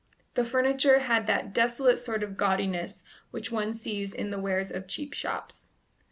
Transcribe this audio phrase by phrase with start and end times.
[0.33, 4.87] The furniture had that desolate sort of gaudiness which one sees in the wares of
[4.87, 5.73] cheap shops.